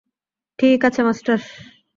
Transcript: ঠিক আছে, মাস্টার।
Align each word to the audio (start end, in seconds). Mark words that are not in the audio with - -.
ঠিক 0.59 0.79
আছে, 0.85 1.01
মাস্টার। 1.03 1.39